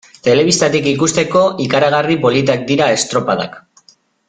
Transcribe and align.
Telebistatik 0.27 0.87
ikusteko, 0.91 1.43
ikaragarri 1.67 2.17
politak 2.25 2.65
dira 2.73 2.89
estropadak. 2.95 3.63